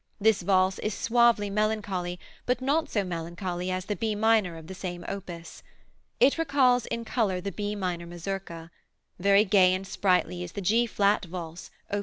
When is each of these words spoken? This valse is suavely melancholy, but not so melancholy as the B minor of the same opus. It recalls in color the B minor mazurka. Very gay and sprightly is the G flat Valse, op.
This 0.19 0.41
valse 0.41 0.79
is 0.79 0.95
suavely 0.95 1.51
melancholy, 1.51 2.19
but 2.47 2.59
not 2.59 2.89
so 2.89 3.03
melancholy 3.03 3.69
as 3.69 3.85
the 3.85 3.95
B 3.95 4.15
minor 4.15 4.57
of 4.57 4.65
the 4.65 4.73
same 4.73 5.05
opus. 5.07 5.61
It 6.19 6.39
recalls 6.39 6.87
in 6.87 7.05
color 7.05 7.39
the 7.39 7.51
B 7.51 7.75
minor 7.75 8.07
mazurka. 8.07 8.71
Very 9.19 9.45
gay 9.45 9.75
and 9.75 9.85
sprightly 9.85 10.41
is 10.41 10.53
the 10.53 10.61
G 10.61 10.87
flat 10.87 11.25
Valse, 11.25 11.69
op. 11.93 11.99